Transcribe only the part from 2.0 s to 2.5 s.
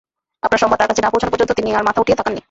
উঠিয়ে তাকাননি।